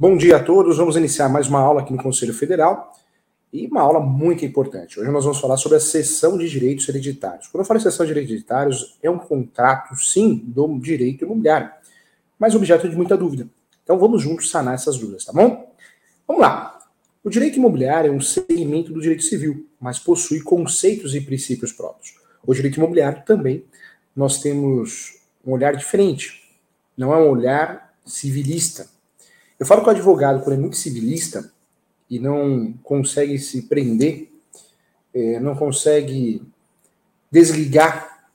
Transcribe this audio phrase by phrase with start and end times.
[0.00, 0.76] Bom dia a todos.
[0.76, 2.96] Vamos iniciar mais uma aula aqui no Conselho Federal
[3.52, 5.00] e uma aula muito importante.
[5.00, 7.48] Hoje nós vamos falar sobre a cessão de direitos hereditários.
[7.48, 11.68] Quando eu falo cessão de direitos hereditários, é um contrato, sim, do direito imobiliário,
[12.38, 13.48] mas objeto de muita dúvida.
[13.82, 15.74] Então vamos juntos sanar essas dúvidas, tá bom?
[16.28, 16.78] Vamos lá.
[17.24, 22.14] O direito imobiliário é um segmento do direito civil, mas possui conceitos e princípios próprios.
[22.46, 23.64] O direito imobiliário também
[24.14, 26.56] nós temos um olhar diferente.
[26.96, 28.96] Não é um olhar civilista,
[29.58, 31.52] eu falo que o advogado, quando é muito civilista
[32.08, 34.30] e não consegue se prender,
[35.12, 36.42] é, não consegue
[37.30, 38.28] desligar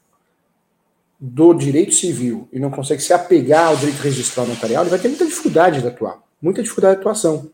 [1.20, 5.08] do direito civil e não consegue se apegar ao direito registral notarial, ele vai ter
[5.08, 7.50] muita dificuldade de atuar, muita dificuldade de atuação.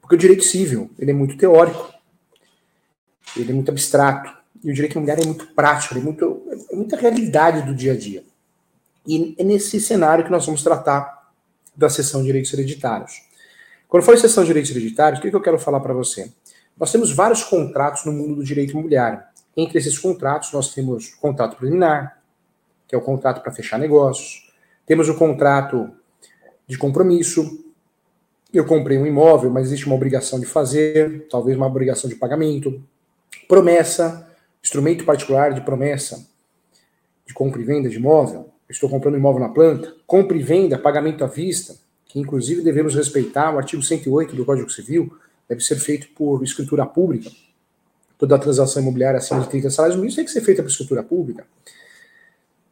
[0.00, 1.92] Porque o direito civil, ele é muito teórico,
[3.36, 4.30] ele é muito abstrato,
[4.62, 7.96] e o direito imobiliário é muito prático, é, muito, é muita realidade do dia a
[7.96, 8.22] dia.
[9.06, 11.19] E é nesse cenário que nós vamos tratar
[11.76, 13.22] da seção de direitos hereditários.
[13.88, 16.32] Quando for seção de direitos hereditários, o que, eu quero falar para você?
[16.78, 19.22] Nós temos vários contratos no mundo do direito imobiliário.
[19.56, 22.22] Entre esses contratos, nós temos o contrato preliminar,
[22.86, 24.50] que é o contrato para fechar negócios.
[24.86, 25.90] Temos o contrato
[26.66, 27.64] de compromisso.
[28.52, 32.82] Eu comprei um imóvel, mas existe uma obrigação de fazer, talvez uma obrigação de pagamento.
[33.48, 34.28] Promessa,
[34.62, 36.28] instrumento particular de promessa
[37.30, 41.24] de compra e venda de imóvel estou comprando imóvel na planta, compra e venda, pagamento
[41.24, 41.74] à vista,
[42.06, 45.12] que inclusive devemos respeitar o artigo 108 do Código Civil,
[45.48, 47.30] deve ser feito por escritura pública.
[48.18, 51.46] Toda transação imobiliária acima de 30 salários mínimos tem que ser feita por escritura pública.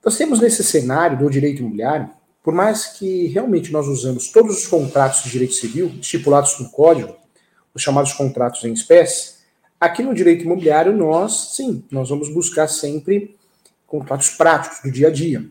[0.04, 2.10] Nós temos nesse cenário do direito imobiliário,
[2.42, 7.16] por mais que realmente nós usamos todos os contratos de direito civil estipulados no Código,
[7.74, 9.34] os chamados contratos em espécie,
[9.80, 13.36] aqui no direito imobiliário nós, sim, nós vamos buscar sempre
[13.86, 15.44] contratos práticos do dia a dia.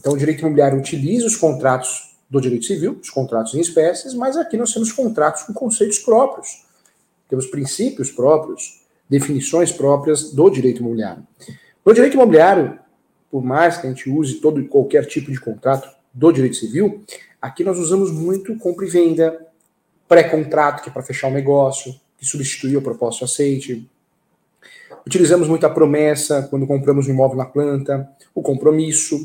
[0.00, 4.36] Então, o direito imobiliário utiliza os contratos do direito civil, os contratos em espécies, mas
[4.36, 6.64] aqui nós temos contratos com conceitos próprios.
[7.28, 11.22] Temos princípios próprios, definições próprias do direito imobiliário.
[11.84, 12.78] No direito imobiliário,
[13.30, 17.04] por mais que a gente use todo e qualquer tipo de contrato do direito civil,
[17.40, 19.46] aqui nós usamos muito compra e venda,
[20.08, 23.88] pré-contrato, que é para fechar um negócio, que substitui o propósito aceite.
[25.06, 29.18] Utilizamos muito a promessa quando compramos um imóvel na planta, o compromisso,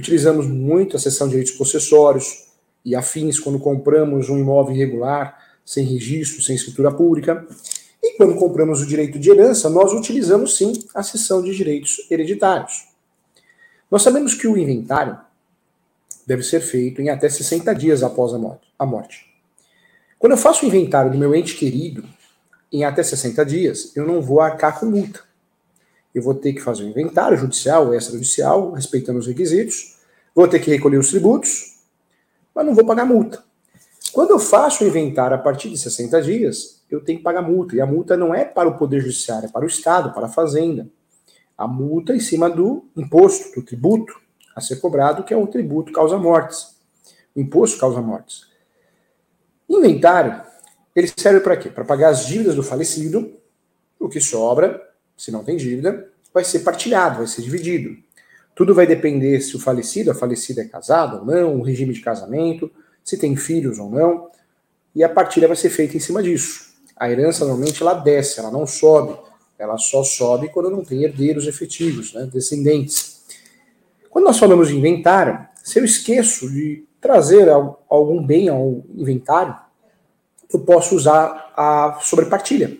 [0.00, 2.46] Utilizamos muito a seção de direitos possessórios
[2.82, 7.46] e afins quando compramos um imóvel irregular, sem registro, sem escritura pública.
[8.02, 12.88] E quando compramos o direito de herança, nós utilizamos sim a seção de direitos hereditários.
[13.90, 15.20] Nós sabemos que o inventário
[16.26, 18.32] deve ser feito em até 60 dias após
[18.78, 19.26] a morte.
[20.18, 22.02] Quando eu faço o inventário do meu ente querido
[22.72, 25.29] em até 60 dias, eu não vou arcar com multa
[26.14, 29.96] eu vou ter que fazer um inventário judicial ou extrajudicial, respeitando os requisitos,
[30.34, 31.80] vou ter que recolher os tributos,
[32.54, 33.42] mas não vou pagar multa.
[34.12, 37.76] Quando eu faço o inventário a partir de 60 dias, eu tenho que pagar multa.
[37.76, 40.28] E a multa não é para o Poder Judiciário, é para o Estado, para a
[40.28, 40.88] Fazenda.
[41.56, 44.20] A multa é em cima do imposto, do tributo
[44.56, 46.76] a ser cobrado, que é o tributo causa-mortes.
[47.36, 48.48] O imposto causa-mortes.
[49.68, 50.42] Inventário,
[50.96, 51.68] ele serve para quê?
[51.68, 53.32] Para pagar as dívidas do falecido,
[53.98, 54.89] o que sobra
[55.20, 57.94] se não tem dívida, vai ser partilhado, vai ser dividido.
[58.54, 62.00] Tudo vai depender se o falecido, a falecida é casado ou não, o regime de
[62.00, 62.70] casamento,
[63.04, 64.30] se tem filhos ou não,
[64.94, 66.70] e a partilha vai ser feita em cima disso.
[66.96, 69.14] A herança normalmente ela desce, ela não sobe,
[69.58, 73.20] ela só sobe quando não tem herdeiros efetivos, né, descendentes.
[74.08, 77.46] Quando nós falamos de inventário, se eu esqueço de trazer
[77.90, 79.54] algum bem ao inventário,
[80.50, 82.74] eu posso usar a sobrepartilha.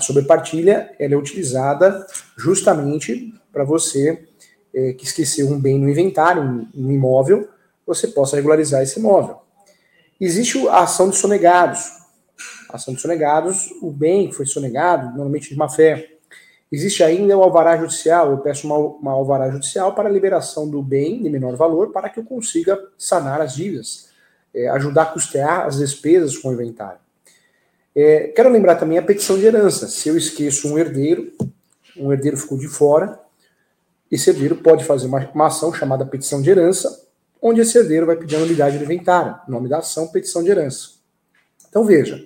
[0.00, 4.26] A sobrepartilha ela é utilizada justamente para você
[4.72, 7.46] é, que esqueceu um bem no inventário, um, um imóvel,
[7.86, 9.36] você possa regularizar esse imóvel.
[10.18, 11.80] Existe a ação de sonegados.
[12.70, 16.12] A ação de sonegados, o bem que foi sonegado, normalmente de má fé.
[16.72, 18.30] Existe ainda o alvará judicial.
[18.30, 22.08] Eu peço uma, uma alvará judicial para a liberação do bem de menor valor para
[22.08, 24.08] que eu consiga sanar as dívidas,
[24.54, 27.09] é, ajudar a custear as despesas com o inventário.
[27.94, 29.88] É, quero lembrar também a petição de herança.
[29.88, 31.32] Se eu esqueço um herdeiro,
[31.96, 33.18] um herdeiro ficou de fora,
[34.10, 37.06] esse herdeiro pode fazer uma, uma ação chamada petição de herança,
[37.40, 39.38] onde esse herdeiro vai pedir a nulidade do inventário.
[39.48, 40.90] Nome da ação, petição de herança.
[41.68, 42.24] Então veja,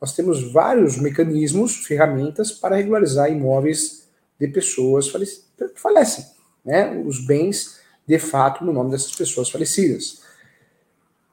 [0.00, 4.08] nós temos vários mecanismos, ferramentas para regularizar imóveis
[4.38, 6.24] de pessoas que falecem,
[6.64, 6.90] né?
[7.04, 10.22] os bens de fato no nome dessas pessoas falecidas.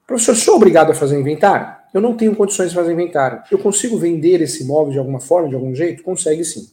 [0.05, 1.76] Professor, sou obrigado a fazer inventário?
[1.93, 3.41] Eu não tenho condições de fazer inventário.
[3.51, 6.03] Eu consigo vender esse imóvel de alguma forma, de algum jeito?
[6.03, 6.69] Consegue sim.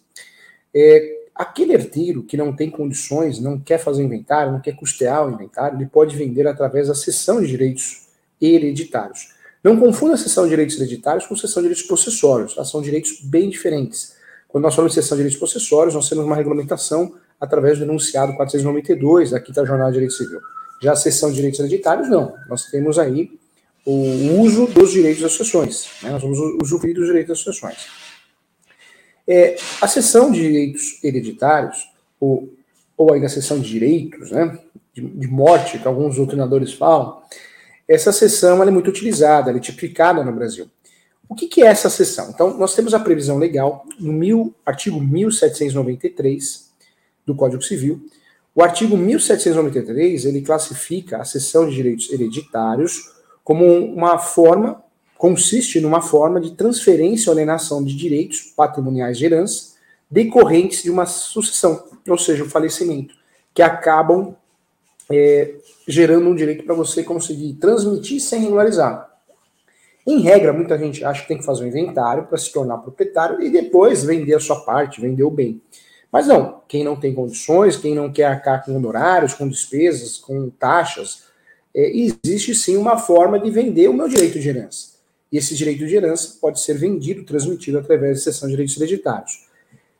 [0.74, 5.32] É, aquele herdeiro que não tem condições, não quer fazer inventário, não quer custear o
[5.32, 8.08] inventário, ele pode vender através da cessão de direitos
[8.40, 9.32] hereditários.
[9.62, 12.54] Não confunda a sessão de direitos hereditários com a sessão de direitos possessórios.
[12.68, 14.14] São direitos bem diferentes.
[14.46, 18.34] Quando nós falamos de sessão de direitos possessórios, nós temos uma regulamentação através do enunciado
[18.34, 20.40] 492 da Quinta Jornada de Direito Civil.
[20.82, 22.34] Já a sessão de direitos hereditários, não.
[22.48, 23.30] Nós temos aí
[23.84, 25.88] o uso dos direitos das sucessões.
[26.02, 26.10] Né?
[26.10, 27.86] Nós vamos usufruir dos direitos das sucessões.
[29.26, 31.90] É, a sessão de direitos hereditários,
[32.20, 32.52] ou,
[32.96, 34.58] ou ainda a sessão de direitos, né,
[34.92, 37.22] de, de morte, que alguns doutrinadores falam,
[37.86, 40.70] essa sessão é muito utilizada, ela é tipicada no Brasil.
[41.28, 42.30] O que, que, é essa sessão?
[42.30, 46.70] Então, nós temos a previsão legal no mil, artigo 1793
[47.26, 48.06] do Código Civil.
[48.54, 53.13] O artigo 1793 ele classifica a sessão de direitos hereditários
[53.44, 54.82] como uma forma,
[55.18, 59.74] consiste numa forma de transferência ou alienação de direitos patrimoniais de herança
[60.10, 63.14] decorrentes de uma sucessão, ou seja, o falecimento,
[63.52, 64.34] que acabam
[65.10, 65.56] é,
[65.88, 69.10] gerando um direito para você conseguir transmitir sem regularizar.
[70.06, 73.42] Em regra, muita gente acha que tem que fazer um inventário para se tornar proprietário
[73.42, 75.60] e depois vender a sua parte, vender o bem.
[76.12, 80.48] Mas não, quem não tem condições, quem não quer arcar com honorários, com despesas, com
[80.50, 81.24] taxas,
[81.74, 84.94] é, existe sim uma forma de vender o meu direito de herança.
[85.32, 89.46] E esse direito de herança pode ser vendido, transmitido através de sessão de direitos hereditários.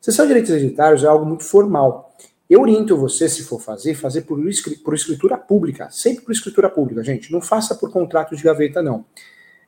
[0.00, 2.14] Sessão de direitos hereditários é algo muito formal.
[2.48, 4.38] Eu oriento você, se for fazer, fazer por,
[4.84, 5.88] por escritura pública.
[5.90, 7.32] Sempre por escritura pública, gente.
[7.32, 9.04] Não faça por contrato de gaveta, não.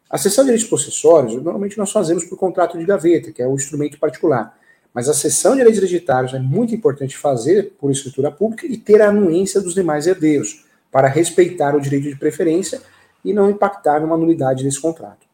[0.08, 3.54] A sessão de direitos possessórios, normalmente nós fazemos por contrato de gaveta, que é o
[3.54, 4.56] instrumento particular.
[4.94, 9.02] Mas a sessão de direitos hereditários é muito importante fazer por escritura pública e ter
[9.02, 10.65] a anuência dos demais herdeiros
[10.96, 12.80] para respeitar o direito de preferência
[13.22, 15.26] e não impactar numa nulidade desse contrato.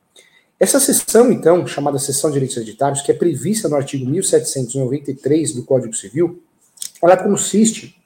[0.59, 5.63] Essa sessão, então, chamada sessão de direitos hereditários, que é prevista no artigo 1793 do
[5.63, 6.43] Código Civil,
[7.01, 7.97] ela consiste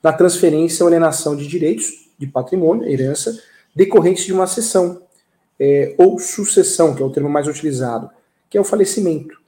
[0.00, 3.36] na transferência ou alienação de direitos de patrimônio, herança,
[3.74, 5.02] decorrentes de uma sessão,
[5.58, 8.08] é, ou sucessão, que é o termo mais utilizado,
[8.48, 9.42] que é o falecimento.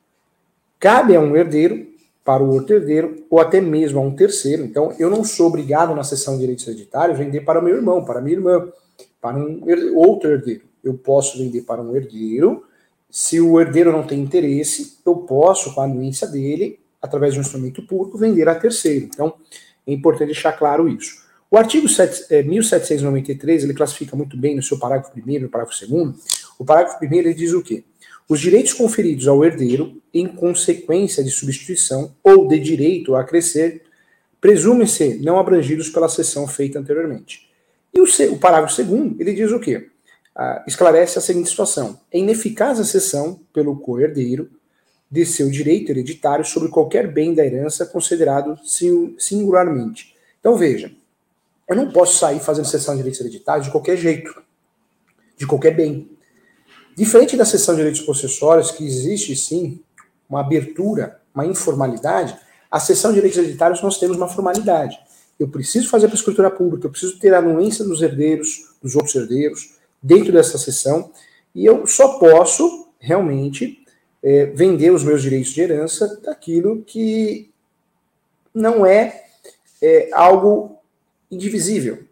[0.81, 1.87] Cabe a um herdeiro
[2.27, 4.65] para o outro herdeiro, ou até mesmo a um terceiro.
[4.65, 8.21] Então, eu não sou obrigado na sessão de direitos hereditários vender para meu irmão, para
[8.21, 8.69] minha irmã,
[9.21, 9.63] para um
[9.95, 10.63] outro herdeiro.
[10.83, 12.65] Eu posso vender para um herdeiro.
[13.09, 17.43] Se o herdeiro não tem interesse, eu posso, com a anuência dele, através de um
[17.43, 19.07] instrumento público, vender a terceiro.
[19.07, 19.35] Então,
[19.87, 21.25] é importante deixar claro isso.
[21.49, 25.87] O artigo 7, é, 1793, ele classifica muito bem no seu parágrafo 1 e parágrafo
[25.87, 26.15] 2
[26.59, 27.85] O parágrafo 1 ele diz o quê?
[28.29, 33.83] Os direitos conferidos ao herdeiro em consequência de substituição ou de direito a crescer
[34.41, 37.49] presumem-se não abrangidos pela sessão feita anteriormente.
[37.95, 39.89] E o, o parágrafo segundo, ele diz o quê?
[40.35, 41.99] Ah, esclarece a seguinte situação.
[42.13, 44.51] É ineficaz a cessão pelo co-herdeiro
[45.11, 48.59] de seu direito hereditário sobre qualquer bem da herança considerado
[49.19, 50.15] singularmente.
[50.41, 50.93] Então veja,
[51.69, 54.43] eu não posso sair fazendo cessão de direitos hereditários de qualquer jeito,
[55.37, 56.11] de qualquer bem.
[56.97, 59.79] Diferente da sessão de direitos possessórios, que existe sim
[60.27, 62.35] uma abertura, uma informalidade,
[62.71, 64.99] a sessão de direitos hereditários nós temos uma formalidade.
[65.39, 69.15] Eu preciso fazer a escritura pública, eu preciso ter a anuência dos herdeiros, dos outros
[69.15, 71.11] herdeiros, dentro dessa sessão,
[71.55, 73.85] e eu só posso realmente
[74.23, 77.51] é, vender os meus direitos de herança daquilo que
[78.55, 79.27] não é,
[79.83, 80.79] é algo
[81.31, 82.05] indivisível.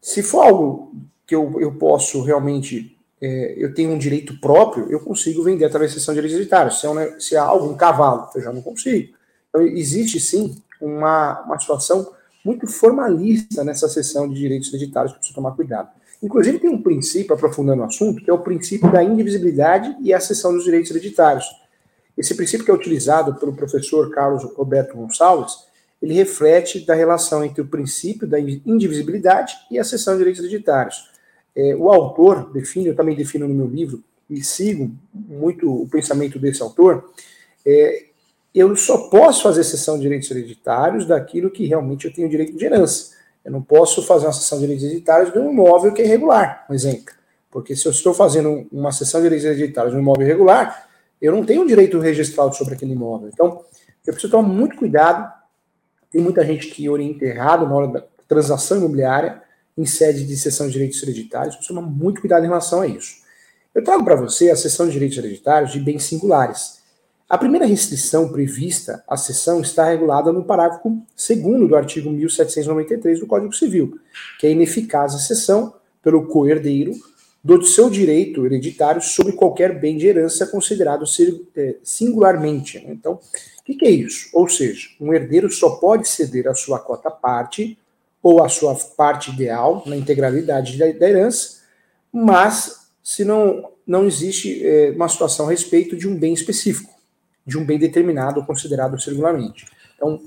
[0.00, 0.94] Se for algo
[1.26, 5.92] que eu, eu posso realmente é, eu tenho um direito próprio, eu consigo vender através
[5.92, 6.80] da sessão de direitos hereditários.
[6.80, 9.14] Se é, um, se é algo, um cavalo, eu já não consigo.
[9.48, 12.12] Então, existe sim uma, uma situação
[12.44, 15.90] muito formalista nessa sessão de direitos hereditários que precisa tomar cuidado.
[16.22, 20.20] Inclusive, tem um princípio, aprofundando o assunto, que é o princípio da indivisibilidade e a
[20.20, 21.46] cessão dos direitos hereditários.
[22.16, 25.54] Esse princípio que é utilizado pelo professor Carlos Roberto Gonçalves,
[26.00, 31.09] ele reflete da relação entre o princípio da indivisibilidade e a cessão de direitos hereditários.
[31.60, 36.38] É, o autor define, eu também defino no meu livro, e sigo muito o pensamento
[36.38, 37.12] desse autor,
[37.66, 38.04] é,
[38.54, 42.64] eu só posso fazer sessão de direitos hereditários daquilo que realmente eu tenho direito de
[42.64, 43.12] herança.
[43.44, 46.64] Eu não posso fazer uma sessão de direitos hereditários de um imóvel que é irregular,
[46.70, 47.14] um exemplo.
[47.50, 50.88] Porque se eu estou fazendo uma sessão de direitos hereditários de um imóvel irregular,
[51.20, 53.28] eu não tenho direito registrado sobre aquele imóvel.
[53.28, 53.64] Então,
[54.06, 55.30] eu preciso tomar muito cuidado.
[56.10, 59.42] Tem muita gente que orienta errado na hora da transação imobiliária
[59.76, 63.20] em sede de sessão de direitos hereditários, precisa tomar muito cuidado em relação a isso.
[63.74, 66.80] Eu trago para você a sessão de direitos hereditários de bens singulares.
[67.28, 73.26] A primeira restrição prevista à sessão está regulada no parágrafo 2 do artigo 1793 do
[73.26, 74.00] Código Civil,
[74.40, 75.72] que é ineficaz a sessão
[76.02, 76.92] pelo coerdeiro
[77.42, 81.04] do seu direito hereditário sobre qualquer bem de herança considerado
[81.56, 82.84] é, singularmente.
[82.88, 84.28] Então, o que é isso?
[84.32, 87.78] Ou seja, um herdeiro só pode ceder a sua cota parte
[88.22, 91.60] ou a sua parte ideal na integralidade da, herança,
[92.12, 96.92] mas se não, não existe é, uma situação a respeito de um bem específico,
[97.46, 99.66] de um bem determinado considerado singularmente.
[99.94, 100.20] Então,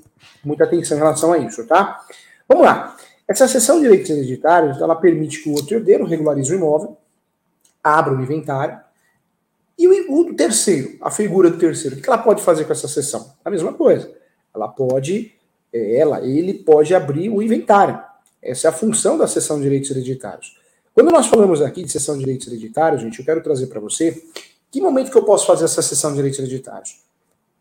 [0.44, 2.04] muita atenção em relação a isso, tá?
[2.48, 2.98] Vamos lá.
[3.28, 6.98] Essa seção de direitos hereditários, ela permite que o outro herdeiro regularize o imóvel,
[7.84, 8.80] abra o inventário,
[9.78, 12.88] e o, o terceiro, a figura do terceiro, o que ela pode fazer com essa
[12.88, 13.34] seção?
[13.44, 14.12] A mesma coisa.
[14.54, 15.34] Ela pode,
[15.74, 18.00] ela, ele pode abrir o inventário.
[18.42, 20.58] Essa é a função da seção de direitos hereditários.
[20.94, 24.24] Quando nós falamos aqui de seção de direitos hereditários, gente, eu quero trazer para você
[24.70, 26.98] que momento que eu posso fazer essa seção de direitos hereditários?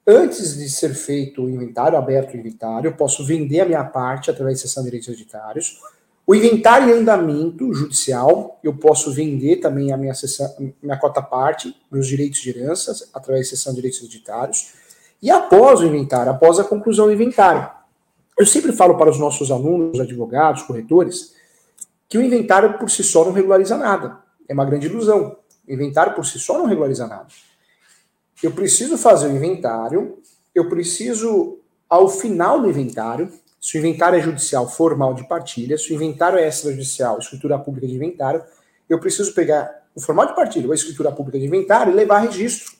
[0.06, 4.30] Antes de ser feito o inventário, aberto o inventário, eu posso vender a minha parte
[4.30, 5.78] através de seção de direitos hereditários.
[6.26, 10.52] O inventário em andamento judicial, eu posso vender também a minha, sessão,
[10.82, 14.72] minha cota parte, meus direitos de herança, através de seção de direitos hereditários.
[15.20, 17.81] E após o inventário, após a conclusão do inventário.
[18.38, 21.34] Eu sempre falo para os nossos alunos, advogados, corretores,
[22.08, 24.18] que o inventário por si só não regulariza nada.
[24.48, 25.38] É uma grande ilusão.
[25.66, 27.28] O inventário por si só não regulariza nada.
[28.42, 30.18] Eu preciso fazer o inventário,
[30.54, 31.58] eu preciso,
[31.88, 36.38] ao final do inventário, se o inventário é judicial formal de partilha, se o inventário
[36.38, 38.42] é extrajudicial, escritura pública de inventário,
[38.88, 42.18] eu preciso pegar o formal de partilha ou a escritura pública de inventário e levar
[42.18, 42.72] registro.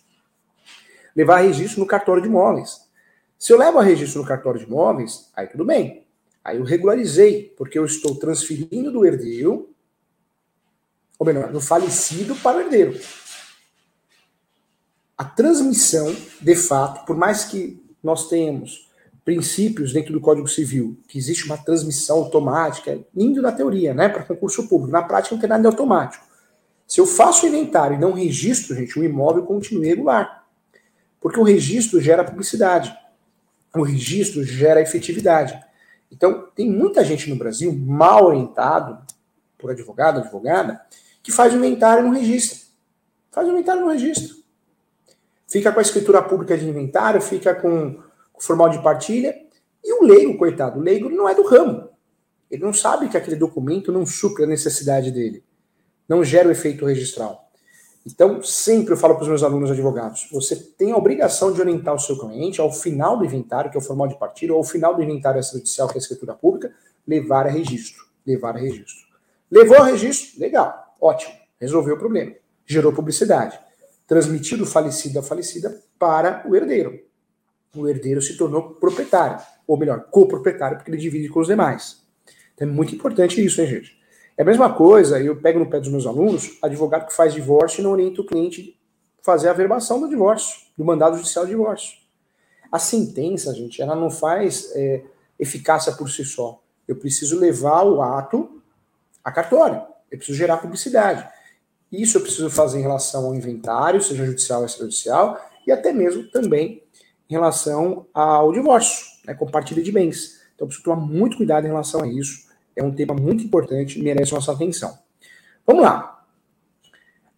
[1.15, 2.82] Levar registro no cartório de imóveis.
[3.43, 6.07] Se eu levo a registro no cartório de imóveis, aí tudo bem.
[6.45, 9.71] Aí eu regularizei, porque eu estou transferindo do herdeiro,
[11.19, 13.01] ou melhor, do falecido para o herdeiro
[15.23, 18.91] a transmissão, de fato, por mais que nós tenhamos
[19.25, 24.09] princípios dentro do Código Civil, que existe uma transmissão automática, é lindo na teoria, né,
[24.09, 26.27] para concurso público, na prática não tem nada de automático.
[26.89, 30.45] Se eu faço o inventário e não registro, gente, o imóvel continua irregular.
[31.21, 32.93] Porque o registro gera publicidade.
[33.77, 35.59] O registro gera efetividade.
[36.11, 38.99] Então, tem muita gente no Brasil mal orientado
[39.57, 40.81] por advogado, advogada,
[41.23, 42.59] que faz inventário não registra.
[43.31, 44.43] Faz o inventário não registra
[45.53, 48.01] fica com a escritura pública de inventário, fica com
[48.33, 49.39] o formal de partilha,
[49.85, 51.91] e o leigo, coitado, o leigo não é do ramo.
[52.51, 55.45] Ele não sabe que aquele documento não supre a necessidade dele,
[56.09, 57.52] não gera o efeito registral.
[58.05, 61.95] Então, sempre eu falo para os meus alunos advogados: você tem a obrigação de orientar
[61.95, 64.65] o seu cliente ao final do inventário, que é o formal de partilha, ou ao
[64.65, 66.73] final do inventário extrajudicial, que é a escritura pública,
[67.07, 68.05] levar a registro.
[68.27, 69.07] Levar a registro.
[69.51, 70.41] Levou a registro?
[70.41, 72.33] Legal, ótimo, resolveu o problema.
[72.67, 73.59] Gerou publicidade
[74.13, 77.01] transmitir do falecido à falecida para o herdeiro.
[77.75, 82.03] O herdeiro se tornou proprietário, ou melhor, coproprietário, porque ele divide com os demais.
[82.55, 83.99] Então é muito importante isso, hein, gente?
[84.37, 87.81] É a mesma coisa, eu pego no pé dos meus alunos, advogado que faz divórcio
[87.81, 88.79] e não orienta o cliente
[89.21, 91.99] a fazer a verbação do divórcio, do mandado judicial de divórcio.
[92.71, 95.05] A sentença, gente, ela não faz é,
[95.39, 96.63] eficácia por si só.
[96.89, 98.63] Eu preciso levar o ato
[99.23, 99.83] a cartório.
[100.11, 101.29] Eu preciso gerar publicidade.
[101.91, 106.25] Isso eu preciso fazer em relação ao inventário, seja judicial ou extrajudicial, e até mesmo
[106.31, 106.83] também
[107.29, 110.41] em relação ao divórcio, né, compartilha de bens.
[110.55, 112.51] Então, eu preciso tomar muito cuidado em relação a isso.
[112.75, 114.99] É um tema muito importante merece nossa atenção.
[115.67, 116.25] Vamos lá.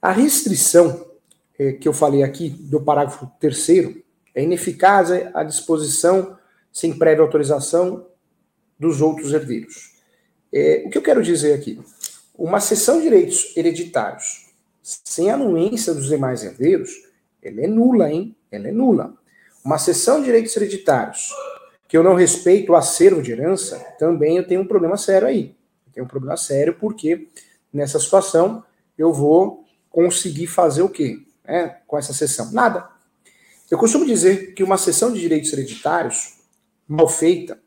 [0.01, 1.07] A restrição
[1.59, 4.03] eh, que eu falei aqui do parágrafo terceiro
[4.35, 6.39] é ineficaz a disposição
[6.73, 8.07] sem prévia autorização
[8.79, 9.95] dos outros herdeiros.
[10.53, 11.81] Eh, o que eu quero dizer aqui?
[12.37, 14.45] Uma cessão de direitos hereditários
[14.83, 16.91] sem anuência dos demais herdeiros,
[17.43, 18.37] ela é nula, hein?
[18.51, 19.15] Ela é nula.
[19.65, 21.31] Uma cessão de direitos hereditários
[21.95, 25.55] que eu não respeito o acervo de herança, também eu tenho um problema sério aí.
[25.87, 27.29] Eu tenho um problema sério porque
[27.73, 28.65] nessa situação
[28.99, 32.51] eu vou conseguir fazer o quê né, com essa cessão?
[32.51, 32.89] Nada.
[33.71, 36.41] Eu costumo dizer que uma cessão de direitos hereditários
[36.89, 37.61] mal feita,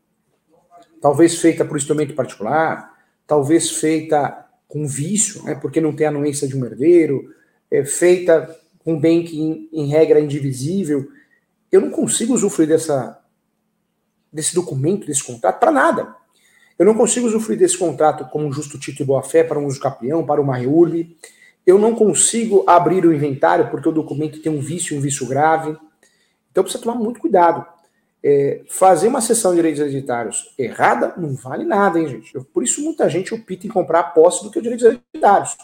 [1.00, 6.58] talvez feita por instrumento particular, talvez feita com vício, né, porque não tem anuência de
[6.58, 7.34] um herdeiro,
[7.72, 11.10] é feita com bem que, em, em regra, é indivisível,
[11.72, 13.26] eu não consigo usufruir dessa,
[14.38, 16.16] desse documento, desse contrato, para nada.
[16.80, 19.80] Eu não consigo usufruir desse contrato como um justo título e boa-fé para um uso
[19.80, 21.18] capião, para uma reúbe.
[21.66, 25.76] Eu não consigo abrir o inventário porque o documento tem um vício, um vício grave.
[26.52, 27.66] Então precisa tomar muito cuidado
[28.24, 32.38] é, fazer uma sessão de direitos hereditários errada não vale nada, hein, gente?
[32.54, 35.58] Por isso muita gente opta em comprar a posse do que os direitos hereditários.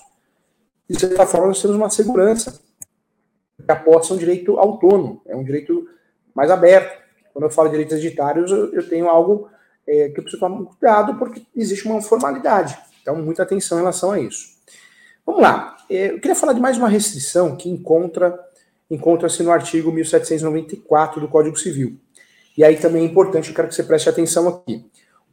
[0.89, 2.61] De certa forma, nós temos uma segurança.
[3.67, 5.87] A posse é um direito autônomo, é um direito
[6.33, 7.02] mais aberto.
[7.33, 9.49] Quando eu falo de direitos hereditários, eu, eu tenho algo
[9.87, 12.77] é, que eu preciso tomar cuidado porque existe uma formalidade.
[13.01, 14.53] Então, muita atenção em relação a isso.
[15.25, 15.75] Vamos lá.
[15.89, 18.39] É, eu queria falar de mais uma restrição que encontra
[18.91, 21.99] encontra-se no artigo 1794 do Código Civil.
[22.55, 24.85] E aí também é importante, eu quero que você preste atenção aqui.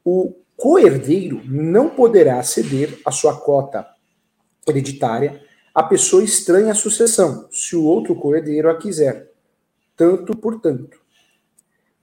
[0.02, 3.86] O coerdeiro não poderá ceder a sua cota
[4.66, 5.42] hereditária
[5.74, 9.30] a pessoa estranha a sucessão, se o outro coerdeiro a quiser,
[9.96, 10.98] tanto por tanto.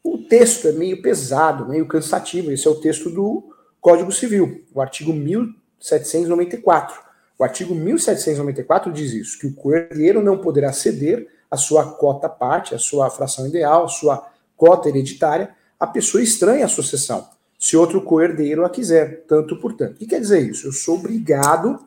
[0.03, 2.51] O texto é meio pesado, meio cansativo.
[2.51, 7.07] Esse é o texto do Código Civil, o artigo 1794.
[7.39, 12.73] O artigo 1794 diz isso, que o coerdeiro não poderá ceder a sua cota parte,
[12.73, 18.01] a sua fração ideal, a sua cota hereditária, a pessoa estranha à sucessão, se outro
[18.01, 19.93] coerdeiro a quiser, tanto por tanto.
[19.93, 20.67] O que quer dizer isso?
[20.67, 21.79] Eu sou obrigado,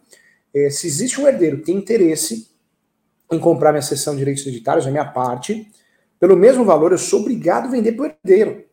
[0.55, 2.49] é, se existe um herdeiro que tem interesse
[3.31, 5.69] em comprar minha sessão de direitos hereditários, a minha parte,
[6.21, 8.65] pelo mesmo valor, eu sou obrigado a vender para o herdeiro,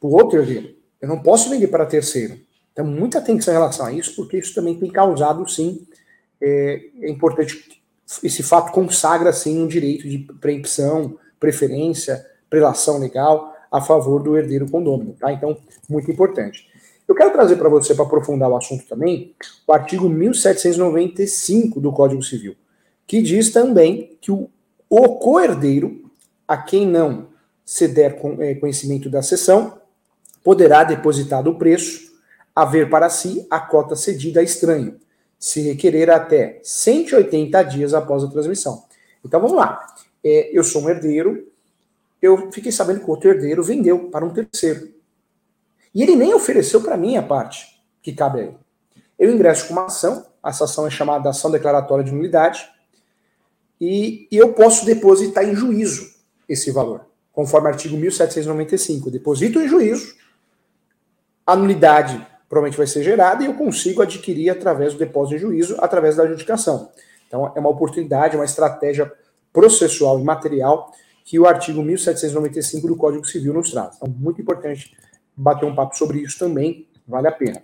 [0.00, 0.74] para o outro herdeiro.
[1.00, 2.40] Eu não posso vender para terceiro.
[2.72, 5.86] Então, muita atenção em relação a isso, porque isso também tem causado, sim,
[6.40, 7.82] é, é importante,
[8.22, 14.70] esse fato consagra, sim, um direito de preempção, preferência, prelação legal a favor do herdeiro
[14.70, 15.32] condômino, tá?
[15.32, 15.56] Então,
[15.88, 16.66] muito importante.
[17.06, 19.34] Eu quero trazer para você, para aprofundar o assunto também,
[19.66, 22.56] o artigo 1795 do Código Civil,
[23.06, 24.48] que diz também que o,
[24.88, 26.03] o coerdeiro,
[26.46, 27.28] a quem não
[27.64, 29.80] se der é, conhecimento da sessão,
[30.42, 32.12] poderá depositar do preço
[32.54, 35.00] haver para si a cota cedida a estranho,
[35.38, 38.84] se requerer até 180 dias após a transmissão.
[39.24, 39.84] Então vamos lá.
[40.22, 41.48] É, eu sou um herdeiro,
[42.22, 44.92] eu fiquei sabendo que o outro herdeiro vendeu para um terceiro.
[45.94, 48.56] E ele nem ofereceu para mim a parte que cabe a ele.
[49.18, 52.68] Eu ingresso com uma ação, essa ação é chamada ação declaratória de nulidade,
[53.80, 56.13] e, e eu posso depositar em juízo
[56.48, 59.10] esse valor, conforme artigo 1795.
[59.10, 60.14] deposito em juízo,
[61.46, 65.76] a nulidade provavelmente vai ser gerada e eu consigo adquirir através do depósito em juízo,
[65.80, 66.90] através da adjudicação.
[67.26, 69.12] Então, é uma oportunidade, uma estratégia
[69.52, 70.92] processual e material
[71.24, 73.96] que o artigo 1795 do Código Civil nos traz.
[73.96, 74.94] Então, muito importante
[75.36, 77.60] bater um papo sobre isso também, vale a pena.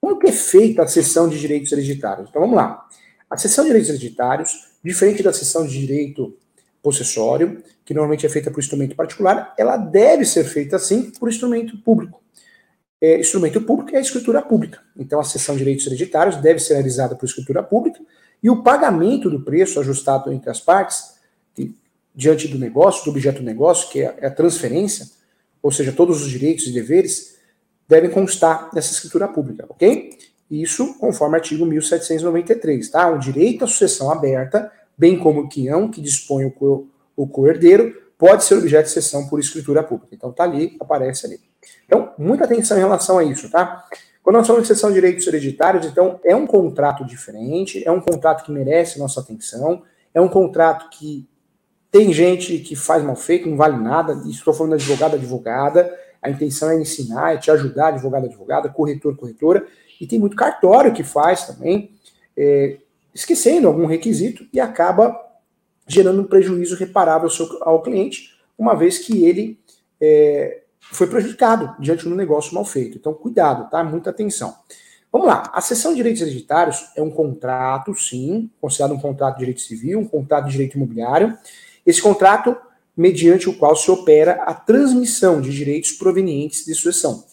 [0.00, 2.28] Como que é feita a cessão de direitos hereditários?
[2.28, 2.86] Então, vamos lá.
[3.28, 6.36] A cessão de direitos hereditários, diferente da cessão de direito
[6.86, 11.76] possessório, que normalmente é feita por instrumento particular, ela deve ser feita, sim, por instrumento
[11.78, 12.20] público
[13.00, 14.80] é, instrumento público é a escritura pública.
[14.96, 18.00] Então, a cessão de direitos hereditários deve ser realizada por escritura pública
[18.42, 21.14] e o pagamento do preço ajustado entre as partes,
[21.54, 21.74] que,
[22.14, 25.06] diante do negócio, do objeto do negócio, que é a transferência,
[25.62, 27.36] ou seja, todos os direitos e deveres,
[27.88, 30.16] devem constar nessa escritura pública, ok?
[30.50, 33.10] Isso conforme artigo 1793, tá?
[33.10, 37.94] O direito à sucessão aberta, bem como o quião que dispõe o, co o coerdeiro,
[38.18, 40.14] pode ser objeto de cessão por escritura pública.
[40.14, 41.40] Então tá ali, aparece ali.
[41.84, 43.84] Então, muita atenção em relação a isso, tá?
[44.22, 48.00] Quando nós falamos de cessão de direitos hereditários, então é um contrato diferente, é um
[48.00, 49.82] contrato que merece nossa atenção,
[50.12, 51.28] é um contrato que
[51.90, 56.28] tem gente que faz mal feito, não vale nada, estou falando de advogado, advogada, a
[56.28, 59.66] intenção é ensinar, é te ajudar, advogado, advogada, corretor, corretora,
[60.00, 61.92] e tem muito cartório que faz também,
[62.36, 62.78] é,
[63.16, 65.18] esquecendo algum requisito e acaba
[65.88, 67.30] gerando um prejuízo reparável
[67.62, 69.58] ao, cliente, uma vez que ele
[69.98, 72.98] é, foi prejudicado diante de um negócio mal feito.
[72.98, 73.82] Então, cuidado, tá?
[73.82, 74.54] Muita atenção.
[75.10, 75.50] Vamos lá.
[75.54, 80.00] A cessão de direitos hereditários é um contrato, sim, considerado um contrato de direito civil,
[80.00, 81.38] um contrato de direito imobiliário.
[81.86, 82.54] Esse contrato,
[82.94, 87.24] mediante o qual se opera a transmissão de direitos provenientes de sucessão.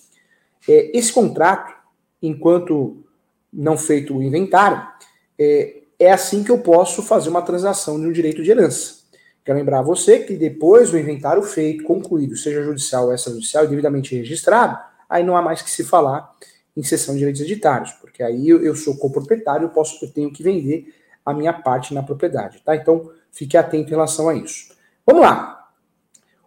[0.65, 1.73] É, esse contrato,
[2.21, 3.03] enquanto
[3.51, 4.93] não feito o inventário,
[5.39, 9.03] é, é assim que eu posso fazer uma transação de um direito de herança.
[9.43, 13.67] Quero lembrar a você que depois do inventário feito, concluído, seja judicial ou extrajudicial e
[13.67, 14.77] devidamente registrado,
[15.09, 16.33] aí não há mais que se falar
[16.75, 20.41] em cessão de direitos hereditários, porque aí eu, sou coproprietário, eu posso, eu tenho que
[20.41, 20.93] vender
[21.25, 22.75] a minha parte na propriedade, tá?
[22.75, 24.73] Então, fique atento em relação a isso.
[25.05, 25.69] Vamos lá.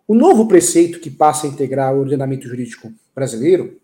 [0.08, 3.78] O novo preceito que passa a integrar o ordenamento jurídico brasileiro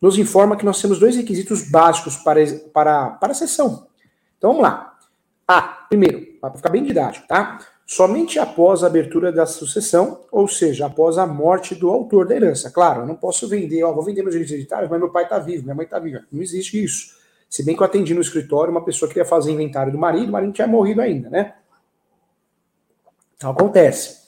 [0.00, 2.40] nos informa que nós temos dois requisitos básicos para,
[2.72, 3.87] para, para a cessão.
[4.38, 4.96] Então, vamos lá.
[5.46, 7.58] A, primeiro, para ficar bem didático, tá?
[7.88, 12.70] somente após a abertura da sucessão, ou seja, após a morte do autor da herança.
[12.70, 15.38] Claro, eu não posso vender, ó, vou vender meus direitos hereditários, mas meu pai está
[15.38, 16.22] vivo, minha mãe está viva.
[16.30, 17.16] Não existe isso.
[17.48, 20.32] Se bem que eu atendi no escritório, uma pessoa queria fazer inventário do marido, o
[20.32, 21.54] marido tinha morrido ainda, né?
[23.38, 24.18] Então acontece.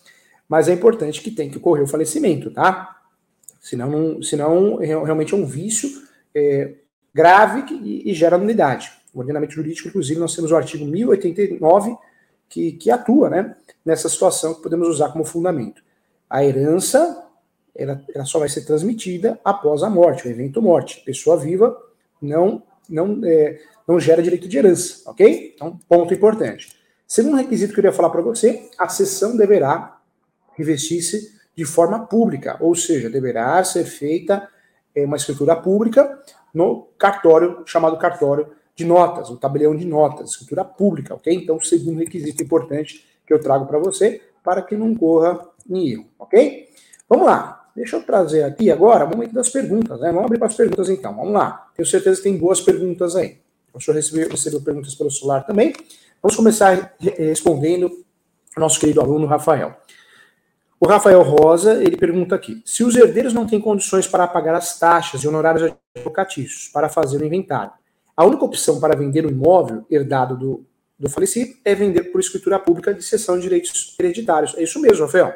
[0.48, 3.02] Mas é importante que tem que ocorrer o falecimento, tá?
[3.60, 5.90] Senão, não, senão realmente é um vício
[6.34, 6.76] é,
[7.12, 8.90] grave que, e, e gera nulidade.
[9.14, 11.96] O ordenamento jurídico, inclusive, nós temos o artigo 1089
[12.48, 15.82] que, que atua né, nessa situação que podemos usar como fundamento.
[16.28, 17.26] A herança
[17.74, 21.02] ela, ela só vai ser transmitida após a morte, o evento morte.
[21.04, 21.76] Pessoa viva
[22.20, 25.52] não, não, é, não gera direito de herança, ok?
[25.54, 26.76] Então, ponto importante.
[27.06, 29.98] Segundo requisito que eu queria falar para você, a sessão deverá
[30.56, 34.48] revestir-se de forma pública, ou seja, deverá ser feita
[34.94, 36.20] é, uma escritura pública
[36.52, 38.48] no cartório, chamado cartório
[38.80, 41.34] de notas, o tabelião de notas, escritura pública, ok?
[41.34, 45.38] Então, o segundo requisito importante que eu trago para você, para que não corra
[45.68, 46.68] em erro, ok?
[47.08, 47.68] Vamos lá.
[47.76, 50.08] Deixa eu trazer aqui agora o momento das perguntas, né?
[50.08, 51.14] Vamos abrir para as perguntas então.
[51.14, 51.68] Vamos lá.
[51.76, 53.38] Tenho certeza que tem boas perguntas aí.
[53.72, 55.72] O senhor recebeu, recebeu perguntas pelo celular também.
[56.22, 58.04] Vamos começar respondendo
[58.56, 59.76] ao nosso querido aluno Rafael.
[60.80, 64.78] O Rafael Rosa, ele pergunta aqui: se os herdeiros não têm condições para pagar as
[64.78, 67.72] taxas e honorários advocatícios para fazer o inventário,
[68.20, 70.66] a única opção para vender o imóvel herdado do,
[70.98, 74.54] do falecido é vender por escritura pública de cessão de direitos hereditários.
[74.58, 75.32] É isso mesmo, Rafael.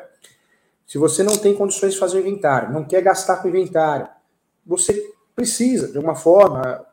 [0.87, 4.07] Se você não tem condições de fazer o inventário, não quer gastar com inventário,
[4.67, 6.85] você precisa, de uma forma,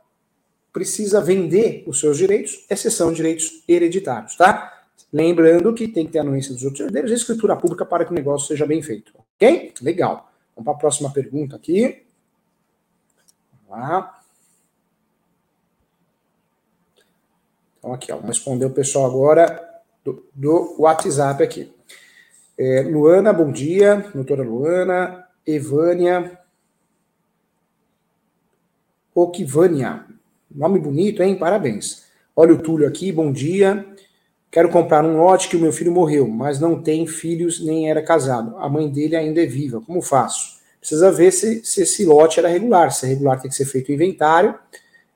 [0.71, 4.85] precisa vender os seus direitos, exceção de direitos hereditários, tá?
[5.11, 8.15] Lembrando que tem que ter anuência dos outros herdeiros e escritura pública para que o
[8.15, 9.11] negócio seja bem feito.
[9.35, 9.73] Ok?
[9.81, 10.31] Legal.
[10.55, 12.05] Vamos para a próxima pergunta aqui.
[13.67, 14.20] Vamos lá.
[17.81, 19.59] Então, aqui, ó, vamos responder o pessoal agora
[20.05, 21.73] do, do WhatsApp aqui.
[22.55, 24.05] É, Luana, bom dia.
[24.13, 25.25] Doutora Luana.
[25.47, 26.37] Evânia.
[29.15, 30.05] Okivânia.
[30.49, 31.35] Nome bonito, hein?
[31.39, 32.05] Parabéns.
[32.35, 33.83] Olha o Túlio aqui, bom dia.
[34.51, 38.03] Quero comprar um lote que o meu filho morreu, mas não tem filhos nem era
[38.03, 38.55] casado.
[38.57, 39.81] A mãe dele ainda é viva.
[39.81, 40.61] Como faço?
[40.79, 42.91] Precisa ver se, se esse lote era regular.
[42.91, 44.53] Se é regular, tem que ser feito o inventário.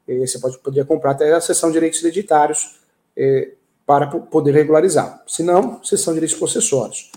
[0.07, 2.79] Você pode poder comprar até a sessão de direitos hereditários
[3.17, 3.53] é,
[3.85, 5.23] para poder regularizar.
[5.27, 7.11] Se não, sessão de direitos possessórios.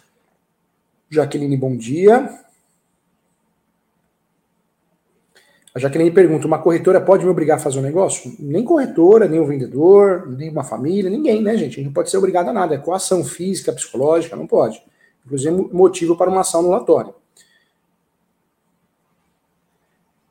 [1.11, 2.29] Jaqueline, bom dia.
[5.75, 8.35] A Jaqueline pergunta: uma corretora pode me obrigar a fazer um negócio?
[8.39, 11.75] Nem corretora, nem o vendedor, nem uma família, ninguém, né, gente?
[11.75, 12.75] A gente não pode ser obrigado a nada.
[12.75, 14.83] É coação física, psicológica, não pode.
[15.25, 17.15] Inclusive, motivo para uma ação anulatória.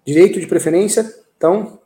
[0.06, 1.80] Direito de preferência, então,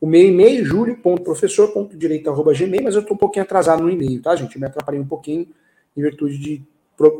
[0.00, 4.54] O meu e-mail, julio.professor.direito.gmail, mas eu estou um pouquinho atrasado no e-mail, tá, gente?
[4.54, 5.48] Eu me atrapalhei um pouquinho
[5.96, 6.62] em virtude de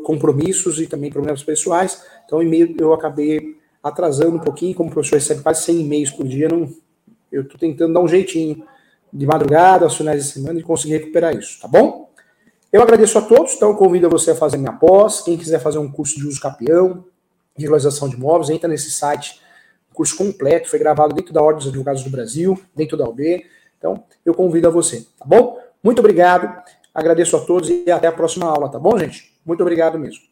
[0.03, 2.01] compromissos e também problemas pessoais.
[2.25, 6.11] Então, o e-mail eu acabei atrasando um pouquinho, como o professor recebe quase 100 e-mails
[6.11, 6.69] por dia, não,
[7.31, 8.65] eu estou tentando dar um jeitinho
[9.11, 12.08] de madrugada, aos finais de semana, de conseguir recuperar isso, tá bom?
[12.71, 15.21] Eu agradeço a todos, então convido você a fazer minha pós.
[15.21, 17.03] Quem quiser fazer um curso de uso capião,
[17.57, 19.41] regularização de imóveis, entra nesse site,
[19.91, 23.43] curso completo, foi gravado dentro da Ordem dos Advogados do Brasil, dentro da UB.
[23.77, 25.59] Então, eu convido a você, tá bom?
[25.83, 26.61] Muito obrigado,
[26.93, 29.33] agradeço a todos e até a próxima aula, tá bom, gente?
[29.43, 30.28] Muito obrigado mesmo.